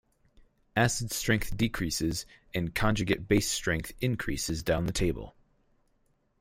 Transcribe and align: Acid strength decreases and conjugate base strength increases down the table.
Acid 0.75 1.11
strength 1.11 1.55
decreases 1.55 2.25
and 2.55 2.73
conjugate 2.73 3.27
base 3.27 3.47
strength 3.47 3.91
increases 4.01 4.63
down 4.63 4.87
the 4.87 4.91
table. 4.91 5.35